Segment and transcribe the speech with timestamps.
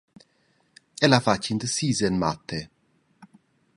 [1.07, 2.59] El ha fatg in da sis en mate.